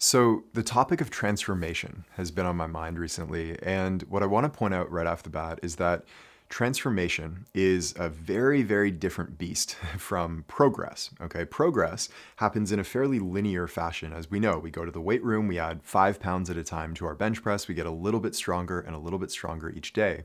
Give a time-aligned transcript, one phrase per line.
[0.00, 3.60] So, the topic of transformation has been on my mind recently.
[3.60, 6.04] And what I want to point out right off the bat is that
[6.48, 11.10] transformation is a very, very different beast from progress.
[11.20, 14.12] Okay, progress happens in a fairly linear fashion.
[14.12, 16.62] As we know, we go to the weight room, we add five pounds at a
[16.62, 19.32] time to our bench press, we get a little bit stronger and a little bit
[19.32, 20.22] stronger each day.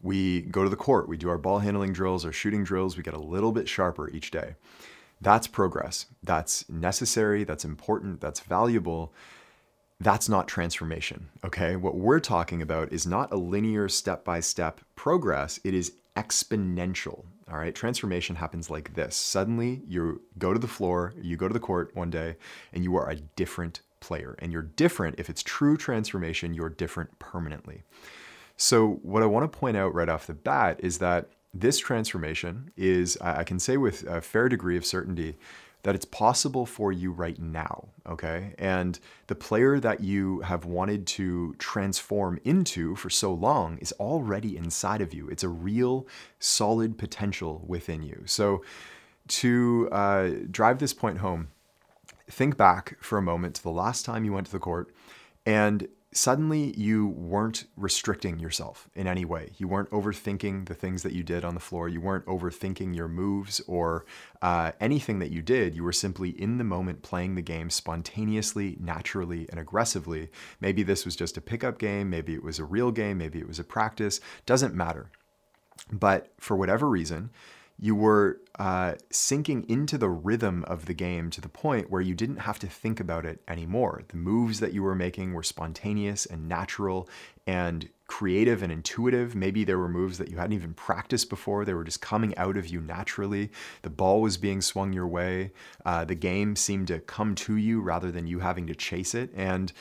[0.00, 3.02] We go to the court, we do our ball handling drills, our shooting drills, we
[3.02, 4.54] get a little bit sharper each day.
[5.24, 6.06] That's progress.
[6.22, 9.12] That's necessary, that's important, that's valuable.
[9.98, 11.76] That's not transformation, okay?
[11.76, 17.24] What we're talking about is not a linear step by step progress, it is exponential.
[17.50, 19.16] All right, transformation happens like this.
[19.16, 22.36] Suddenly, you go to the floor, you go to the court one day,
[22.72, 24.36] and you are a different player.
[24.38, 25.18] And you're different.
[25.18, 27.82] If it's true transformation, you're different permanently.
[28.56, 32.72] So, what I want to point out right off the bat is that this transformation
[32.76, 35.36] is, I can say with a fair degree of certainty,
[35.84, 38.54] that it's possible for you right now, okay?
[38.58, 44.56] And the player that you have wanted to transform into for so long is already
[44.56, 45.28] inside of you.
[45.28, 46.06] It's a real
[46.38, 48.22] solid potential within you.
[48.24, 48.64] So,
[49.26, 51.48] to uh, drive this point home,
[52.30, 54.94] think back for a moment to the last time you went to the court
[55.46, 59.50] and suddenly you weren't restricting yourself in any way.
[59.58, 61.88] You weren't overthinking the things that you did on the floor.
[61.88, 64.06] You weren't overthinking your moves or
[64.40, 65.74] uh, anything that you did.
[65.74, 70.30] You were simply in the moment playing the game spontaneously, naturally, and aggressively.
[70.60, 72.10] Maybe this was just a pickup game.
[72.10, 73.18] Maybe it was a real game.
[73.18, 74.20] Maybe it was a practice.
[74.46, 75.10] Doesn't matter.
[75.92, 77.30] But for whatever reason,
[77.78, 82.14] you were uh, sinking into the rhythm of the game to the point where you
[82.14, 84.02] didn't have to think about it anymore.
[84.08, 87.08] The moves that you were making were spontaneous and natural
[87.46, 89.34] and creative and intuitive.
[89.34, 92.56] Maybe there were moves that you hadn't even practiced before, they were just coming out
[92.56, 93.50] of you naturally.
[93.82, 95.52] The ball was being swung your way.
[95.84, 99.30] Uh, the game seemed to come to you rather than you having to chase it.
[99.34, 99.72] And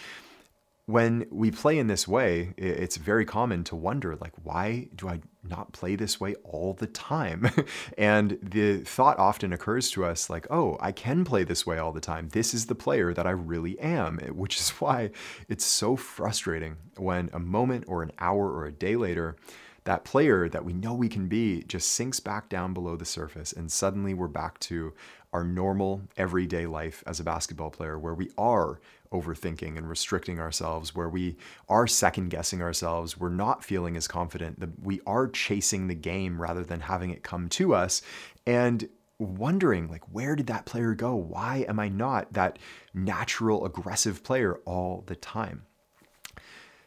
[0.86, 5.22] when we play in this way, it's very common to wonder, like, why do I
[5.42, 7.49] not play this way all the time?
[7.98, 11.94] and the thought often occurs to us, like, oh, I can play this way all
[11.94, 12.30] the time.
[12.30, 15.11] This is the player that I really am, which is why
[15.48, 19.38] it's so frustrating when a moment or an hour or a day later,
[19.86, 23.52] that player that we know we can be just sinks back down below the surface
[23.52, 24.94] and suddenly we're back to
[25.33, 28.80] our normal everyday life as a basketball player where we are
[29.14, 31.38] overthinking and restricting ourselves, where we
[31.70, 36.42] are second guessing ourselves, we're not feeling as confident, that we are chasing the game
[36.42, 38.02] rather than having it come to us.
[38.46, 42.60] And wondering like where did that player go why am i not that
[42.94, 45.62] natural aggressive player all the time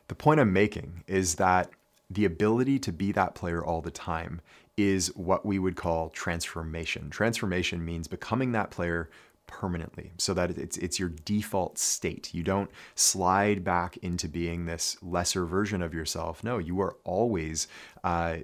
[0.08, 1.70] the point i'm making is that
[2.10, 4.40] the ability to be that player all the time
[4.76, 7.08] is what we would call transformation.
[7.08, 9.08] Transformation means becoming that player
[9.46, 12.34] permanently so that it's it's your default state.
[12.34, 16.42] You don't slide back into being this lesser version of yourself.
[16.44, 17.68] No, you are always
[18.04, 18.38] uh,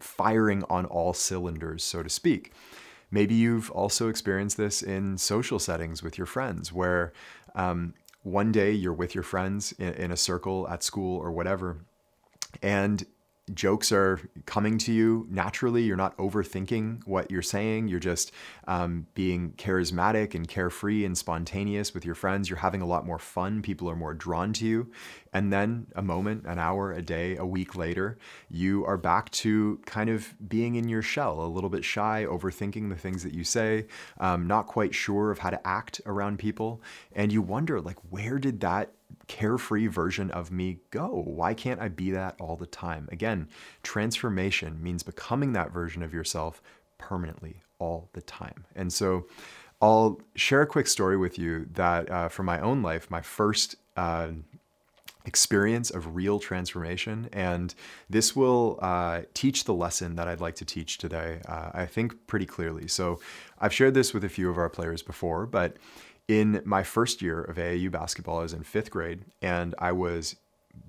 [0.00, 2.52] firing on all cylinders, so to speak.
[3.10, 7.12] Maybe you've also experienced this in social settings with your friends where
[7.54, 11.78] um, one day you're with your friends in, in a circle at school or whatever,
[12.62, 13.06] and
[13.52, 15.82] jokes are coming to you naturally.
[15.82, 17.88] You're not overthinking what you're saying.
[17.88, 18.32] You're just
[18.66, 22.48] um, being charismatic and carefree and spontaneous with your friends.
[22.48, 23.60] You're having a lot more fun.
[23.60, 24.90] People are more drawn to you.
[25.34, 28.18] And then a moment, an hour, a day, a week later,
[28.48, 32.88] you are back to kind of being in your shell, a little bit shy, overthinking
[32.88, 33.86] the things that you say,
[34.20, 36.80] um, not quite sure of how to act around people.
[37.12, 38.93] And you wonder, like, where did that
[39.26, 41.22] carefree version of me go?
[41.26, 43.08] Why can't I be that all the time?
[43.12, 43.48] Again,
[43.82, 46.62] transformation means becoming that version of yourself
[46.98, 48.64] permanently all the time.
[48.74, 49.26] And so
[49.82, 53.76] I'll share a quick story with you that uh, from my own life, my first
[53.96, 54.28] uh,
[55.24, 57.28] experience of real transformation.
[57.32, 57.74] And
[58.10, 62.26] this will uh, teach the lesson that I'd like to teach today, uh, I think,
[62.26, 62.88] pretty clearly.
[62.88, 63.20] So
[63.58, 65.76] I've shared this with a few of our players before, but
[66.28, 70.36] in my first year of AAU basketball, I was in fifth grade, and I was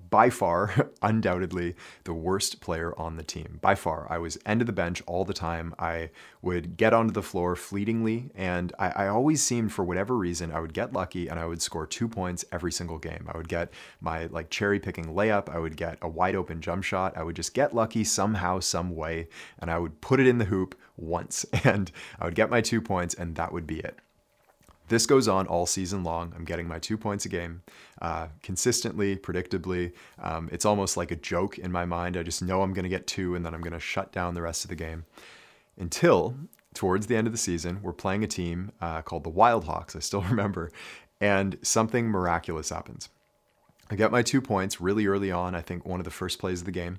[0.08, 1.74] by far, undoubtedly,
[2.04, 3.58] the worst player on the team.
[3.60, 4.06] By far.
[4.08, 5.74] I was end of the bench all the time.
[5.78, 6.10] I
[6.42, 10.60] would get onto the floor fleetingly, and I, I, always seemed, for whatever reason, I
[10.60, 13.28] would get lucky and I would score two points every single game.
[13.32, 16.84] I would get my like cherry picking layup, I would get a wide open jump
[16.84, 17.16] shot.
[17.16, 19.28] I would just get lucky somehow, some way,
[19.58, 21.90] and I would put it in the hoop once, and
[22.20, 23.98] I would get my two points, and that would be it.
[24.88, 26.32] This goes on all season long.
[26.36, 27.62] I'm getting my two points a game
[28.00, 29.92] uh, consistently, predictably.
[30.20, 32.16] Um, it's almost like a joke in my mind.
[32.16, 34.34] I just know I'm going to get two and then I'm going to shut down
[34.34, 35.04] the rest of the game.
[35.78, 36.36] Until
[36.72, 39.96] towards the end of the season, we're playing a team uh, called the Wild Hawks.
[39.96, 40.70] I still remember.
[41.20, 43.08] and something miraculous happens.
[43.90, 46.60] I get my two points really early on, I think one of the first plays
[46.60, 46.98] of the game.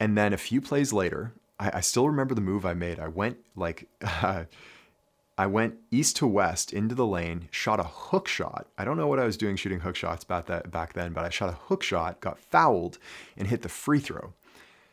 [0.00, 2.98] And then a few plays later, I, I still remember the move I made.
[2.98, 4.44] I went like, uh,
[5.36, 8.68] I went east to west into the lane, shot a hook shot.
[8.78, 11.24] I don't know what I was doing shooting hook shots back, that, back then, but
[11.24, 12.98] I shot a hook shot, got fouled,
[13.36, 14.32] and hit the free throw.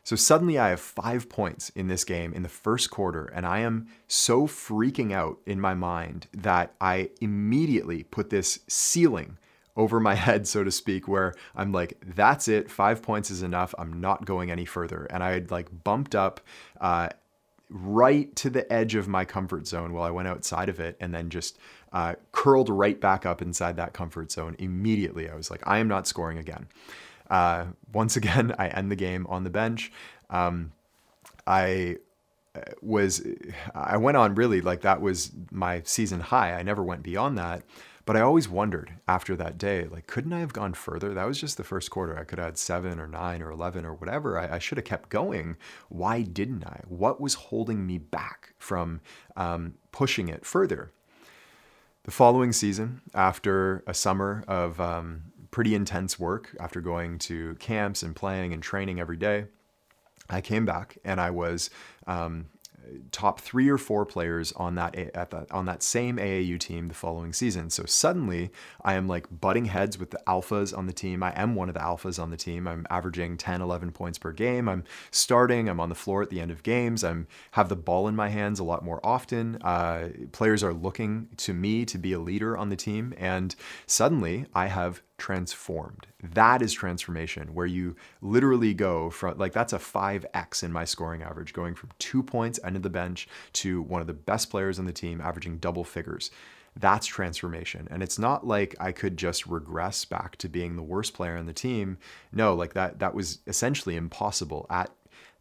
[0.04, 3.60] So suddenly I have five points in this game in the first quarter, and I
[3.60, 9.38] am so freaking out in my mind that I immediately put this ceiling
[9.78, 13.76] over my head, so to speak, where I'm like, that's it, five points is enough.
[13.78, 15.06] I'm not going any further.
[15.12, 16.42] And I had like bumped up
[16.80, 17.10] uh,
[17.72, 21.14] right to the edge of my comfort zone while I went outside of it and
[21.14, 21.58] then just
[21.94, 25.30] uh, curled right back up inside that comfort zone immediately.
[25.30, 26.68] I was like, I am not scoring again.
[27.30, 29.92] Uh, once again, I end the game on the bench.
[30.30, 30.74] Um,
[31.48, 31.98] I
[32.56, 33.26] uh, was,
[33.74, 36.54] I went on really like that was my season high.
[36.54, 37.64] I never went beyond that.
[38.06, 41.14] But I always wondered after that day, like, couldn't I have gone further?
[41.14, 42.18] That was just the first quarter.
[42.18, 44.40] I could have had seven or nine or 11 or whatever.
[44.40, 45.58] I, I should have kept going.
[45.90, 46.82] Why didn't I?
[46.88, 49.02] What was holding me back from
[49.36, 50.92] um, pushing it further?
[52.04, 55.22] The following season, after a summer of um,
[55.52, 59.46] pretty intense work, after going to camps and playing and training every day,
[60.28, 61.70] I came back and I was
[62.08, 62.48] um,
[63.12, 66.94] top three or four players on that at that on that same AAU team the
[66.94, 67.70] following season.
[67.70, 68.52] So suddenly
[68.84, 71.24] I am like butting heads with the alphas on the team.
[71.24, 72.68] I am one of the alphas on the team.
[72.68, 74.68] I'm averaging 10, 11 points per game.
[74.68, 75.70] I'm starting.
[75.70, 77.04] I'm on the floor at the end of games.
[77.04, 79.58] I'm have the ball in my hands a lot more often.
[79.62, 83.56] Uh, players are looking to me to be a leader on the team, and
[83.86, 86.08] suddenly I have transformed.
[86.24, 91.22] That is transformation, where you literally go from like that's a 5x in my scoring
[91.22, 94.80] average, going from two points end of the bench to one of the best players
[94.80, 96.32] on the team, averaging double figures.
[96.76, 97.88] That's transformation.
[97.92, 101.46] And it's not like I could just regress back to being the worst player on
[101.46, 102.00] the team.
[102.32, 104.90] No, like that that was essentially impossible at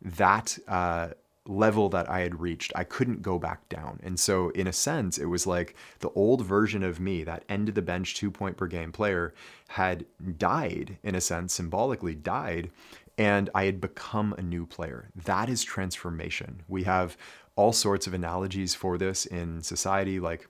[0.02, 1.08] that uh,
[1.50, 4.00] level that I had reached, I couldn't go back down.
[4.02, 7.68] And so, in a sense, it was like the old version of me, that end
[7.68, 9.34] of the bench two point per game player,
[9.68, 10.06] had
[10.38, 12.70] died, in a sense, symbolically died,
[13.18, 15.10] and I had become a new player.
[15.24, 16.62] That is transformation.
[16.68, 17.16] We have
[17.56, 20.48] all sorts of analogies for this in society, like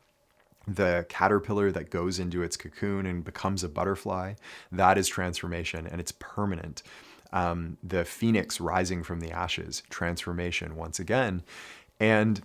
[0.68, 4.34] the caterpillar that goes into its cocoon and becomes a butterfly.
[4.70, 6.82] That is transformation, and it's permanent
[7.32, 11.42] um, the phoenix rising from the ashes, transformation once again.
[11.98, 12.42] And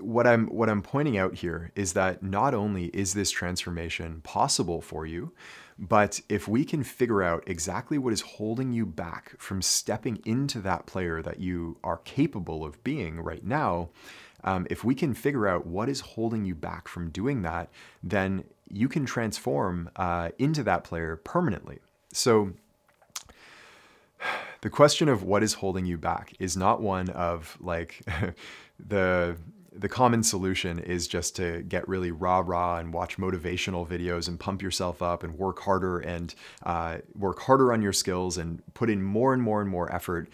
[0.00, 4.80] what I'm what I'm pointing out here is that not only is this transformation possible
[4.80, 5.32] for you,
[5.78, 10.60] but if we can figure out exactly what is holding you back from stepping into
[10.60, 13.90] that player that you are capable of being right now,
[14.44, 17.70] um, if we can figure out what is holding you back from doing that,
[18.02, 21.80] then you can transform uh, into that player permanently.
[22.12, 22.52] So
[24.60, 28.00] the question of what is holding you back is not one of like
[28.78, 29.36] the
[29.76, 34.38] the common solution is just to get really rah rah and watch motivational videos and
[34.38, 38.88] pump yourself up and work harder and uh, work harder on your skills and put
[38.88, 40.28] in more and more and more effort.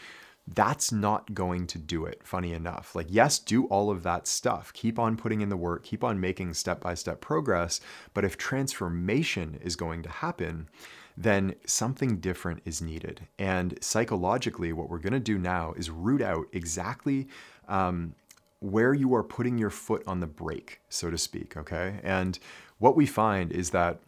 [0.46, 2.94] That's not going to do it, funny enough.
[2.94, 4.72] Like, yes, do all of that stuff.
[4.72, 7.80] Keep on putting in the work, keep on making step by step progress.
[8.14, 10.68] But if transformation is going to happen,
[11.16, 13.26] then something different is needed.
[13.38, 17.28] And psychologically, what we're going to do now is root out exactly
[17.68, 18.14] um,
[18.60, 21.56] where you are putting your foot on the brake, so to speak.
[21.56, 22.00] Okay.
[22.02, 22.38] And
[22.78, 24.00] what we find is that,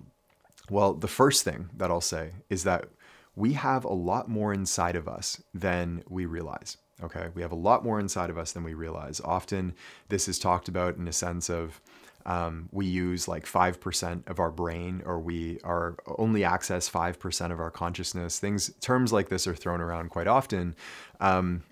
[0.70, 2.86] well, the first thing that I'll say is that
[3.34, 6.76] we have a lot more inside of us than we realize.
[7.02, 7.28] Okay.
[7.34, 9.20] We have a lot more inside of us than we realize.
[9.24, 9.74] Often
[10.08, 11.80] this is talked about in a sense of,
[12.26, 17.60] um, we use like 5% of our brain or we are only access 5% of
[17.60, 18.38] our consciousness.
[18.38, 20.74] Things terms like this are thrown around quite often.
[21.20, 21.62] Um,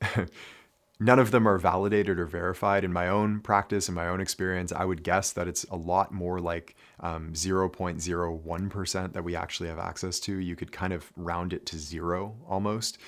[1.00, 2.84] none of them are validated or verified.
[2.84, 6.12] In my own practice in my own experience i would guess that it's a lot
[6.12, 10.38] more like um, 0.01% that we actually have access to.
[10.38, 12.98] You could kind of round it to zero almost.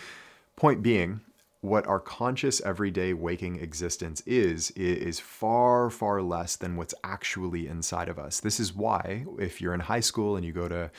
[0.56, 1.20] Point being
[1.64, 8.10] what our conscious everyday waking existence is is far far less than what's actually inside
[8.10, 8.38] of us.
[8.38, 10.90] This is why if you're in high school and you go to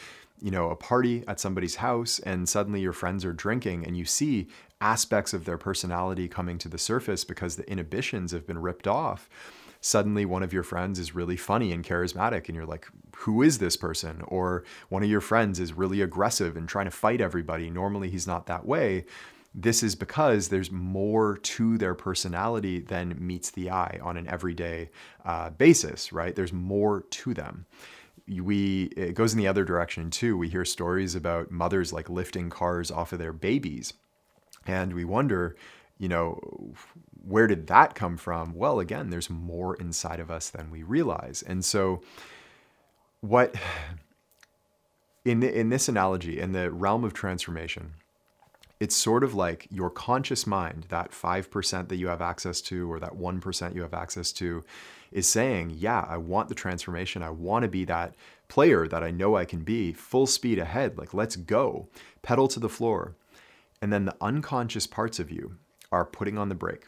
[0.42, 4.06] you know a party at somebody's house and suddenly your friends are drinking and you
[4.06, 4.48] see
[4.82, 9.30] aspects of their personality coming to the surface because the inhibitions have been ripped off
[9.82, 13.60] suddenly one of your friends is really funny and charismatic and you're like who is
[13.60, 14.22] this person?
[14.28, 17.70] Or one of your friends is really aggressive and trying to fight everybody.
[17.70, 19.06] Normally he's not that way
[19.58, 24.90] this is because there's more to their personality than meets the eye on an everyday
[25.24, 26.36] uh, basis, right?
[26.36, 27.66] There's more to them.
[28.28, 30.38] We it goes in the other direction too.
[30.38, 33.94] We hear stories about mothers like lifting cars off of their babies,
[34.66, 35.56] and we wonder,
[36.00, 36.74] you know,
[37.24, 38.54] where did that come from?
[38.56, 42.02] Well, again, there's more inside of us than we realize, and so
[43.22, 43.56] what
[45.24, 47.94] in the, in this analogy, in the realm of transformation
[48.80, 53.00] it's sort of like your conscious mind, that 5% that you have access to, or
[53.00, 54.64] that 1% you have access to,
[55.12, 57.24] is saying, Yeah, I want the transformation.
[57.24, 58.16] I want to be that
[58.48, 60.98] player that I know I can be, full speed ahead.
[60.98, 61.88] Like, let's go,
[62.22, 63.16] pedal to the floor.
[63.82, 65.56] And then the unconscious parts of you
[65.92, 66.88] are putting on the brake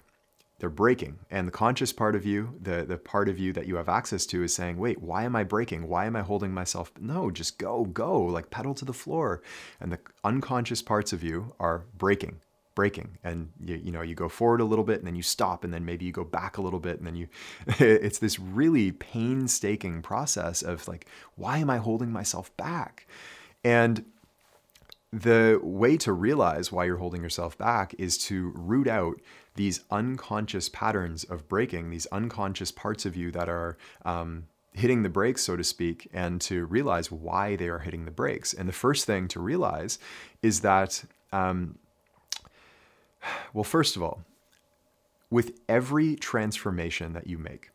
[0.60, 1.20] they're braking.
[1.30, 4.26] And the conscious part of you the the part of you that you have access
[4.28, 5.88] to is saying wait why am i braking?
[5.88, 6.92] Why am i holding myself?
[7.00, 9.42] No just go go like pedal to the floor.
[9.80, 12.42] And the unconscious parts of you are braking
[12.76, 13.18] braking.
[13.24, 15.74] And you, you know you go forward a little bit and then you stop and
[15.74, 17.28] then maybe you go back a little bit and then you
[17.80, 23.08] it's this really painstaking process of like why am i holding myself back?
[23.64, 24.06] And
[25.14, 29.20] the way to realize why you're holding yourself back is to root out
[29.56, 35.10] these unconscious patterns of braking, these unconscious parts of you that are um, hitting the
[35.10, 38.54] brakes, so to speak, and to realize why they are hitting the brakes.
[38.54, 39.98] And the first thing to realize
[40.44, 41.80] is that, um,
[43.54, 44.24] well, first of all,
[45.30, 47.70] with every transformation that you make,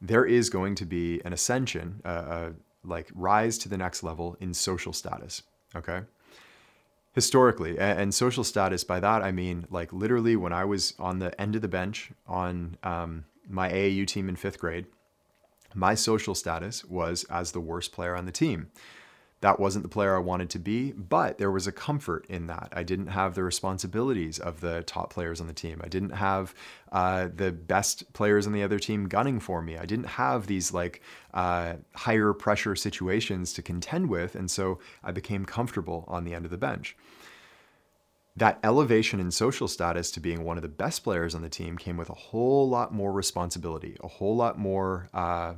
[0.00, 2.50] there is going to be an ascension, uh,
[2.84, 5.42] like rise to the next level in social status.
[5.74, 6.02] Okay
[7.16, 11.40] historically and, social status by that i mean like literally when i was on the
[11.40, 14.86] end of the bench on um, my aau team in fifth grade
[15.74, 18.70] my social status was as the worst player on the team
[19.42, 22.72] that wasn't the player I wanted to be, but there was a comfort in that.
[22.72, 25.80] I didn't have the responsibilities of the top players on the team.
[25.84, 26.54] I didn't have
[26.90, 29.76] uh, the best players on the other team gunning for me.
[29.76, 31.02] I didn't have these like
[31.34, 34.34] uh, higher pressure situations to contend with.
[34.34, 36.96] And so I became comfortable on the end of the bench.
[38.36, 41.76] That elevation in social status to being one of the best players on the team
[41.76, 45.54] came with a whole lot more responsibility, a whole lot more uh,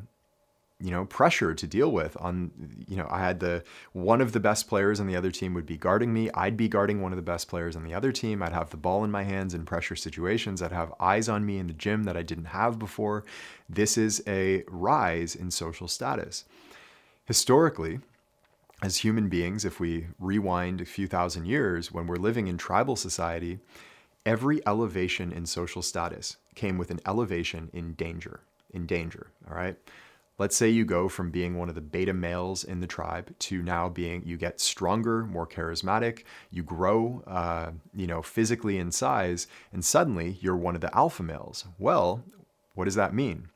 [0.80, 2.52] you know pressure to deal with on
[2.86, 5.66] you know i had the one of the best players on the other team would
[5.66, 6.30] be guarding me.
[6.34, 8.42] I'd be guarding one of the best players on the other team.
[8.42, 10.62] I'd have the ball in my hands in pressure situations.
[10.62, 13.24] I'd have eyes on me in the gym that i didn't have before.
[13.68, 16.44] This is a rise in social status.
[17.24, 18.00] Historically
[18.82, 22.94] as human beings if we rewind a few thousand years when we're living in tribal
[22.94, 23.58] society
[24.24, 28.40] every elevation in social status came with an elevation in danger
[28.72, 29.76] in danger all right
[30.38, 33.60] Let's say you go from being one of the beta males in the tribe to
[33.60, 39.48] now being, you get stronger, more charismatic, you grow, uh, you know, physically in size,
[39.72, 41.64] and suddenly you're one of the alpha males.
[41.76, 42.22] Well,
[42.74, 43.48] what does that mean?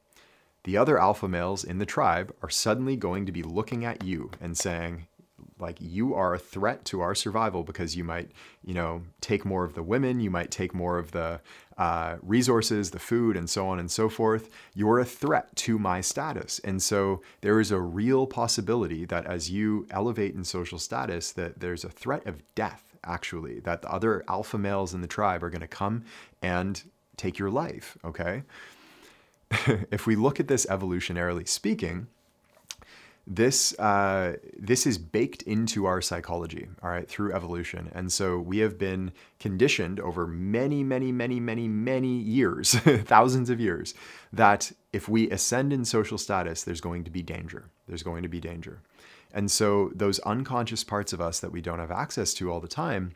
[0.64, 4.32] The other alpha males in the tribe are suddenly going to be looking at you
[4.40, 5.06] and saying,
[5.62, 8.30] like you are a threat to our survival because you might
[8.62, 11.40] you know take more of the women you might take more of the
[11.78, 14.50] uh, resources the food and so on and so forth.
[14.74, 16.60] You're a threat to my status.
[16.60, 21.60] And so there is a real possibility that as you elevate in social status that
[21.60, 25.50] there's a threat of death actually that the other alpha males in the tribe are
[25.50, 26.04] going to come
[26.40, 26.84] and
[27.16, 28.42] take your life okay?
[29.90, 32.06] If we look at this evolutionarily speaking
[33.26, 37.90] this uh, this is baked into our psychology all right through evolution.
[37.94, 42.74] And so we have been conditioned over many many many many many years
[43.04, 43.94] thousands of years
[44.32, 47.70] that if we ascend in social status there's going to be danger.
[47.86, 48.80] There's going to be danger.
[49.32, 52.68] And so those unconscious parts of us that we don't have access to all the
[52.68, 53.14] time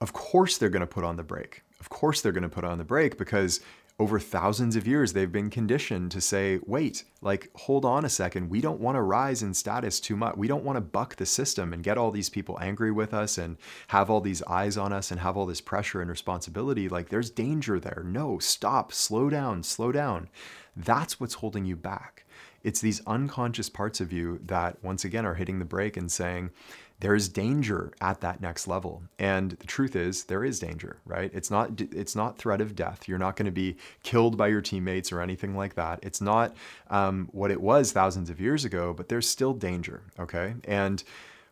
[0.00, 1.62] of course they're going to put on the brake.
[1.78, 3.60] Of course they're going to put on the brake because
[4.00, 8.48] over thousands of years, they've been conditioned to say, wait, like, hold on a second.
[8.48, 10.38] We don't want to rise in status too much.
[10.38, 13.36] We don't want to buck the system and get all these people angry with us
[13.36, 16.88] and have all these eyes on us and have all this pressure and responsibility.
[16.88, 18.02] Like, there's danger there.
[18.06, 20.30] No, stop, slow down, slow down.
[20.74, 22.24] That's what's holding you back.
[22.62, 26.52] It's these unconscious parts of you that, once again, are hitting the brake and saying,
[27.00, 29.02] there is danger at that next level.
[29.18, 31.30] And the truth is there is danger right?
[31.34, 33.08] It's not it's not threat of death.
[33.08, 36.00] You're not going to be killed by your teammates or anything like that.
[36.02, 36.54] It's not
[36.88, 40.54] um, what it was thousands of years ago but there's still danger okay?
[40.64, 41.02] And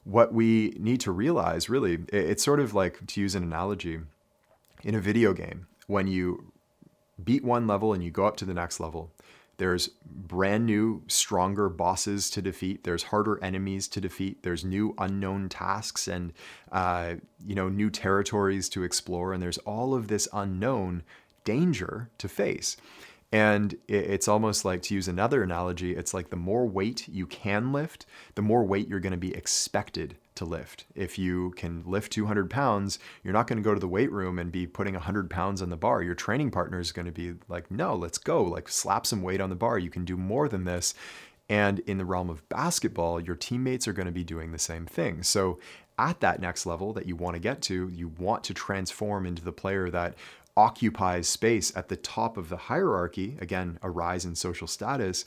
[0.04, 4.00] what we need to realize really it's sort of like to use an analogy
[4.82, 6.52] in a video game when you
[7.22, 9.10] beat one level and you go up to the next level
[9.58, 12.84] There's brand new, stronger bosses to defeat.
[12.84, 14.42] There's harder enemies to defeat.
[14.42, 16.32] There's new unknown tasks and
[16.72, 17.14] uh,
[17.46, 19.32] you know new territories to explore.
[19.32, 21.02] And there's all of this unknown
[21.44, 22.76] danger to face.
[23.30, 27.72] And it's almost like, to use another analogy, it's like the more weight you can
[27.72, 30.86] lift, the more weight you're going to be expected to lift.
[30.94, 34.38] If you can lift 200 pounds, you're not going to go to the weight room
[34.38, 36.02] and be putting 100 pounds on the bar.
[36.02, 39.40] Your training partner is going to be like, no, let's go, like slap some weight
[39.40, 39.78] on the bar.
[39.78, 40.94] You can do more than this.
[41.48, 44.86] And in the realm of basketball, your teammates are going to be doing the same
[44.86, 45.22] thing.
[45.22, 45.58] So
[45.98, 49.42] at that next level that you want to get to, you want to transform into
[49.42, 50.14] the player that
[50.56, 55.24] occupies space at the top of the hierarchy, again, a rise in social status,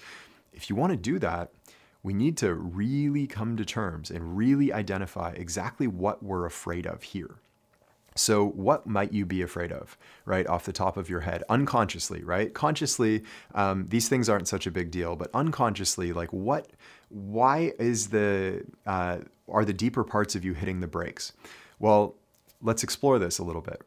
[0.53, 1.51] if you want to do that,
[2.03, 7.03] we need to really come to terms and really identify exactly what we're afraid of
[7.03, 7.35] here.
[8.15, 12.23] So, what might you be afraid of, right, off the top of your head, unconsciously,
[12.23, 12.53] right?
[12.53, 13.23] Consciously,
[13.55, 16.67] um, these things aren't such a big deal, but unconsciously, like what,
[17.07, 21.31] why is the, uh, are the deeper parts of you hitting the brakes?
[21.79, 22.15] Well,
[22.61, 23.81] let's explore this a little bit.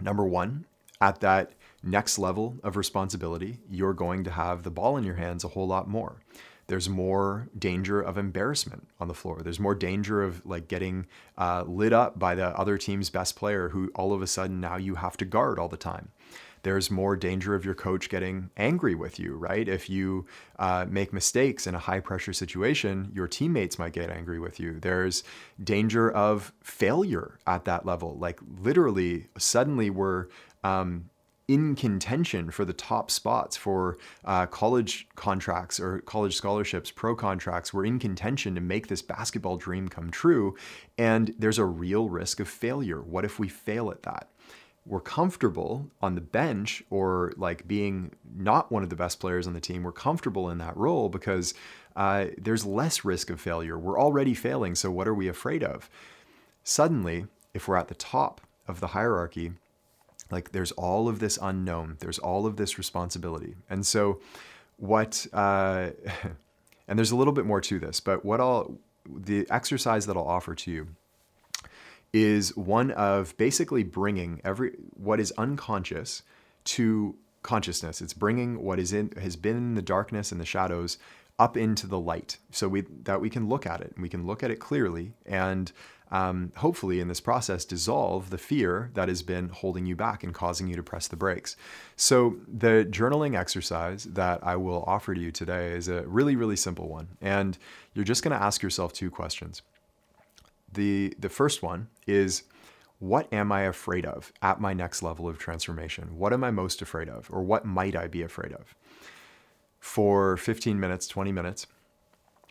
[0.00, 0.64] Number one,
[1.00, 1.50] at that
[1.82, 5.66] next level of responsibility, you're going to have the ball in your hands a whole
[5.66, 6.16] lot more.
[6.72, 9.42] There's more danger of embarrassment on the floor.
[9.42, 11.04] There's more danger of like getting
[11.36, 14.76] uh, lit up by the other team's best player who all of a sudden now
[14.76, 16.12] you have to guard all the time
[16.62, 19.68] there's more danger of your coach getting angry with you, right?
[19.68, 20.26] If you
[20.58, 24.78] uh, make mistakes in a high pressure situation, your teammates might get angry with you.
[24.80, 25.24] There's
[25.62, 28.16] danger of failure at that level.
[28.16, 30.28] Like literally, suddenly we're
[30.64, 31.10] um,
[31.52, 37.74] in contention for the top spots for uh, college contracts or college scholarships, pro contracts.
[37.74, 40.56] We're in contention to make this basketball dream come true.
[40.96, 43.02] And there's a real risk of failure.
[43.02, 44.28] What if we fail at that?
[44.84, 49.52] we're comfortable on the bench or like being not one of the best players on
[49.52, 51.54] the team, we're comfortable in that role because
[51.94, 53.78] uh, there's less risk of failure.
[53.78, 55.88] We're already failing, so what are we afraid of?
[56.64, 59.52] Suddenly, if we're at the top of the hierarchy,
[60.32, 63.54] like there's all of this unknown, there's all of this responsibility.
[63.68, 64.20] And so,
[64.78, 65.90] what, uh,
[66.88, 70.26] and there's a little bit more to this, but what I'll, the exercise that I'll
[70.26, 70.88] offer to you
[72.12, 76.22] is one of basically bringing every what is unconscious
[76.64, 78.00] to consciousness.
[78.00, 80.98] It's bringing what is in has been in the darkness and the shadows
[81.38, 84.26] up into the light, so we that we can look at it and we can
[84.26, 85.72] look at it clearly, and
[86.12, 90.34] um, hopefully in this process dissolve the fear that has been holding you back and
[90.34, 91.56] causing you to press the brakes.
[91.96, 96.56] So the journaling exercise that I will offer to you today is a really really
[96.56, 97.58] simple one, and
[97.94, 99.62] you're just going to ask yourself two questions.
[100.72, 102.44] The, the first one is
[102.98, 106.16] what am I afraid of at my next level of transformation?
[106.16, 107.28] What am I most afraid of?
[107.32, 108.74] Or what might I be afraid of?
[109.80, 111.66] For 15 minutes, 20 minutes,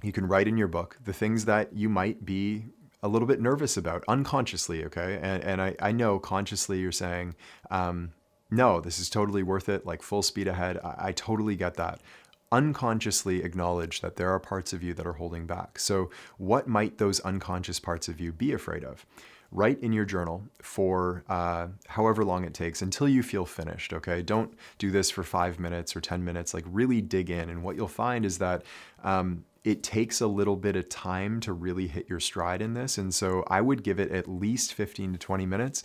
[0.03, 2.65] you can write in your book the things that you might be
[3.03, 5.19] a little bit nervous about unconsciously, okay?
[5.21, 7.35] And, and I, I know consciously you're saying,
[7.69, 8.11] um,
[8.49, 10.77] no, this is totally worth it, like full speed ahead.
[10.83, 12.01] I, I totally get that
[12.51, 15.79] unconsciously acknowledge that there are parts of you that are holding back.
[15.79, 19.05] So, what might those unconscious parts of you be afraid of?
[19.53, 24.21] Write in your journal for uh, however long it takes until you feel finished, okay?
[24.21, 26.53] Don't do this for five minutes or 10 minutes.
[26.53, 27.49] Like, really dig in.
[27.49, 28.63] And what you'll find is that
[29.03, 32.97] um, it takes a little bit of time to really hit your stride in this.
[32.97, 35.83] And so, I would give it at least 15 to 20 minutes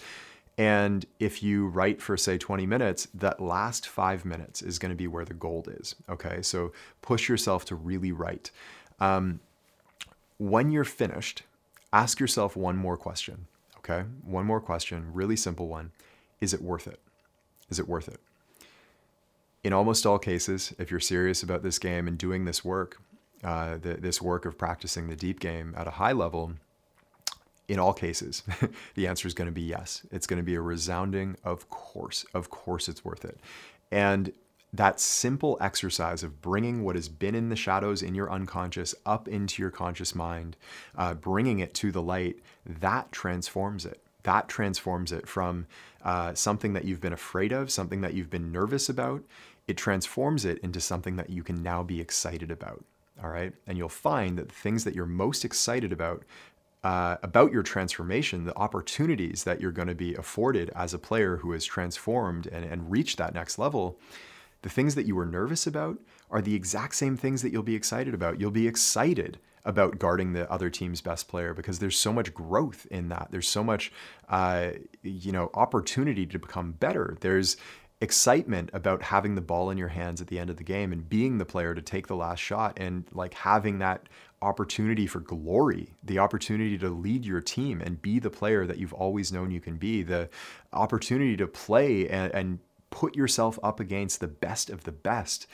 [0.58, 4.96] and if you write for, say, 20 minutes, that last five minutes is going to
[4.96, 5.94] be where the gold is.
[6.08, 6.40] Okay.
[6.40, 8.50] So push yourself to really write.
[8.98, 9.40] Um,
[10.38, 11.42] when you're finished,
[11.92, 13.46] ask yourself one more question.
[13.78, 14.04] Okay.
[14.24, 15.92] One more question, really simple one.
[16.40, 17.00] Is it worth it?
[17.70, 18.20] Is it worth it?
[19.62, 23.00] In almost all cases, if you're serious about this game and doing this work,
[23.46, 26.54] uh, the, this work of practicing the deep game at a high level,
[27.68, 28.42] in all cases,
[28.96, 30.04] the answer is going to be yes.
[30.10, 33.38] It's going to be a resounding, of course, of course it's worth it.
[33.92, 34.32] And
[34.72, 39.28] that simple exercise of bringing what has been in the shadows in your unconscious up
[39.28, 40.56] into your conscious mind,
[40.98, 44.02] uh, bringing it to the light, that transforms it.
[44.24, 45.66] That transforms it from
[46.04, 49.22] uh, something that you've been afraid of, something that you've been nervous about.
[49.68, 52.84] It transforms it into something that you can now be excited about.
[53.22, 53.52] All right.
[53.66, 56.24] And you'll find that the things that you're most excited about
[56.84, 61.38] uh, about your transformation, the opportunities that you're going to be afforded as a player
[61.38, 63.98] who has transformed and, and reached that next level,
[64.62, 65.98] the things that you were nervous about
[66.30, 68.40] are the exact same things that you'll be excited about.
[68.40, 72.86] You'll be excited about guarding the other team's best player because there's so much growth
[72.90, 73.28] in that.
[73.32, 73.92] There's so much,
[74.28, 74.70] uh,
[75.02, 77.16] you know, opportunity to become better.
[77.20, 77.56] There's
[78.00, 81.08] excitement about having the ball in your hands at the end of the game and
[81.08, 84.06] being the player to take the last shot and like having that
[84.42, 88.92] opportunity for glory, the opportunity to lead your team and be the player that you've
[88.92, 90.28] always known you can be, the
[90.74, 92.58] opportunity to play and, and
[92.90, 95.46] put yourself up against the best of the best.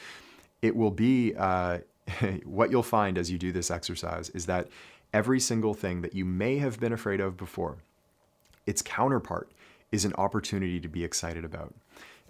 [0.61, 1.79] It will be uh,
[2.45, 4.69] what you'll find as you do this exercise is that
[5.13, 7.79] every single thing that you may have been afraid of before,
[8.67, 9.53] its counterpart
[9.93, 11.75] is an opportunity to be excited about.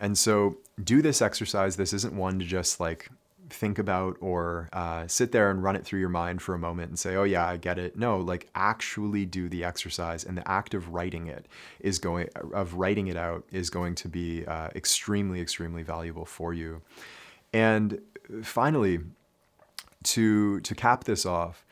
[0.02, 1.76] And so do this exercise.
[1.76, 3.08] This isn't one to just like
[3.48, 6.88] think about or uh, sit there and run it through your mind for a moment
[6.88, 7.96] and say, oh, yeah, I get it.
[7.96, 10.24] No, like actually do the exercise.
[10.24, 11.46] And the act of writing it
[11.78, 16.52] is going, of writing it out is going to be uh, extremely, extremely valuable for
[16.52, 16.82] you.
[17.52, 18.00] And
[18.42, 18.98] finally,
[20.02, 21.64] to, to cap this off,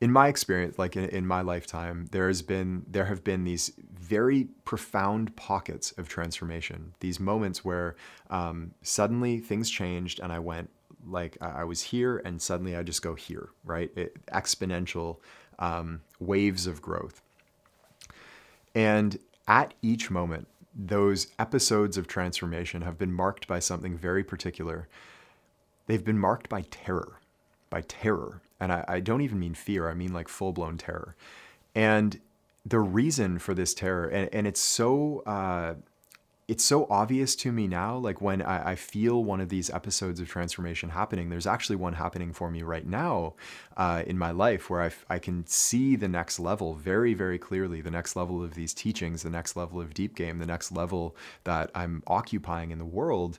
[0.00, 3.72] in my experience, like in, in my lifetime, there has been there have been these
[3.92, 6.94] very profound pockets of transformation.
[7.00, 7.96] These moments where
[8.30, 10.70] um, suddenly things changed, and I went
[11.06, 13.90] like I was here, and suddenly I just go here, right?
[13.96, 15.18] It, exponential
[15.58, 17.20] um, waves of growth.
[18.74, 24.86] And at each moment, those episodes of transformation have been marked by something very particular.
[25.86, 27.18] They've been marked by terror,
[27.70, 31.16] by terror and I, I don't even mean fear, I mean like full blown terror.
[31.74, 32.20] And
[32.64, 35.74] the reason for this terror, and, and it's so uh,
[36.48, 37.96] it's so obvious to me now.
[37.98, 41.92] Like when I, I, feel one of these episodes of transformation happening, there's actually one
[41.92, 43.34] happening for me right now
[43.76, 47.82] uh, in my life where I, I can see the next level very, very clearly
[47.82, 51.14] the next level of these teachings, the next level of deep game, the next level
[51.44, 53.38] that I'm occupying in the world.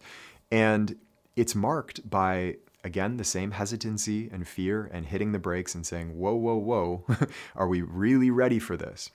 [0.52, 0.96] And
[1.36, 6.18] it's marked by again, the same hesitancy and fear and hitting the brakes and saying,
[6.18, 7.06] whoa, whoa, whoa,
[7.56, 9.12] are we really ready for this?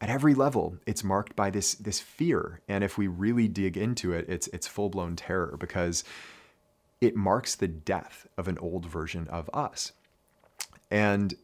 [0.00, 2.60] At every level, it's marked by this, this fear.
[2.68, 6.04] And if we really dig into it, it's, it's full blown terror because
[7.00, 9.92] it marks the death of an old version of us.
[10.90, 11.34] And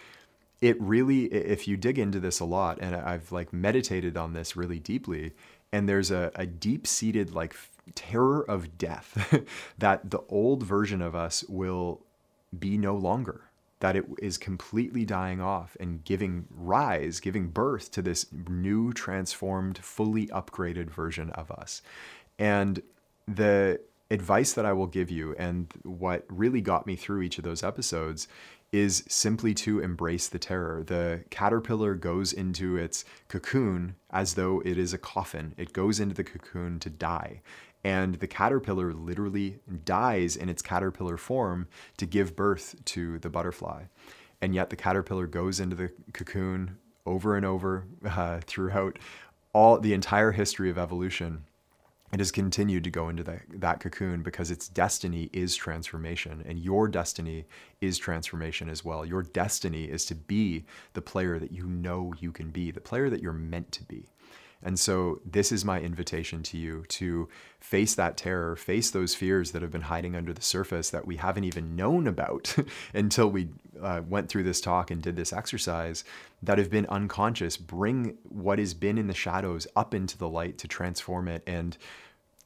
[0.60, 4.56] it really, if you dig into this a lot, and I've like meditated on this
[4.56, 5.32] really deeply,
[5.72, 7.54] and there's a, a deep seated like
[7.94, 9.44] terror of death
[9.78, 12.00] that the old version of us will
[12.58, 13.48] be no longer
[13.80, 19.78] that it is completely dying off and giving rise, giving birth to this new, transformed,
[19.78, 21.82] fully upgraded version of us.
[22.38, 22.82] And
[23.26, 27.44] the advice that I will give you, and what really got me through each of
[27.44, 28.26] those episodes,
[28.72, 30.82] is simply to embrace the terror.
[30.82, 36.14] The caterpillar goes into its cocoon as though it is a coffin, it goes into
[36.14, 37.42] the cocoon to die
[37.84, 43.84] and the caterpillar literally dies in its caterpillar form to give birth to the butterfly.
[44.40, 48.98] And yet the caterpillar goes into the cocoon over and over uh, throughout
[49.52, 51.44] all the entire history of evolution.
[52.10, 56.58] It has continued to go into that, that cocoon because its destiny is transformation, and
[56.58, 57.44] your destiny
[57.82, 59.04] is transformation as well.
[59.04, 60.64] Your destiny is to be
[60.94, 64.06] the player that you know you can be, the player that you're meant to be.
[64.62, 67.28] And so, this is my invitation to you to
[67.60, 71.16] face that terror, face those fears that have been hiding under the surface that we
[71.16, 72.56] haven't even known about
[72.94, 76.02] until we uh, went through this talk and did this exercise,
[76.42, 77.56] that have been unconscious.
[77.56, 81.76] Bring what has been in the shadows up into the light to transform it and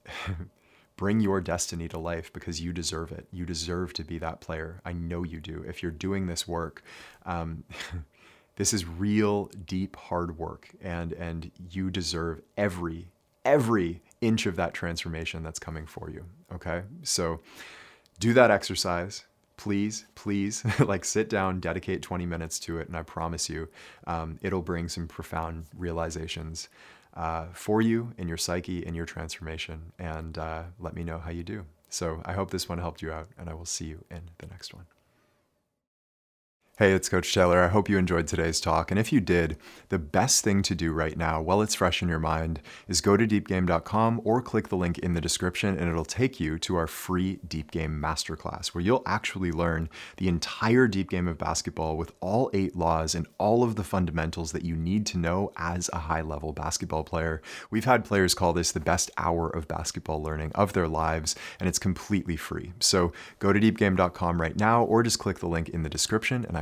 [0.97, 3.27] bring your destiny to life because you deserve it.
[3.33, 4.81] You deserve to be that player.
[4.85, 5.65] I know you do.
[5.67, 6.83] If you're doing this work,
[7.25, 7.65] um,
[8.63, 13.09] This is real, deep, hard work, and and you deserve every
[13.45, 16.27] every inch of that transformation that's coming for you.
[16.55, 17.41] Okay, so
[18.21, 19.25] do that exercise
[19.57, 23.69] please, please, like sit down, dedicate 20 minutes to it, and I promise you,
[24.07, 26.69] um, it'll bring some profound realizations
[27.15, 31.31] uh, for you in your psyche, in your transformation, and uh, let me know how
[31.31, 31.65] you do.
[31.89, 34.47] So I hope this one helped you out, and I will see you in the
[34.47, 34.87] next one.
[36.79, 37.63] Hey, it's Coach Taylor.
[37.63, 38.91] I hope you enjoyed today's talk.
[38.91, 39.59] And if you did,
[39.91, 43.15] the best thing to do right now, while it's fresh in your mind, is go
[43.15, 46.87] to deepgame.com or click the link in the description, and it'll take you to our
[46.87, 52.11] free Deep Game Masterclass, where you'll actually learn the entire deep game of basketball with
[52.21, 55.99] all eight laws and all of the fundamentals that you need to know as a
[55.99, 57.43] high level basketball player.
[57.71, 61.69] We've had players call this the best hour of basketball learning of their lives, and
[61.69, 62.73] it's completely free.
[62.81, 66.62] So go to deepgame.com right now or just click the link in the description, and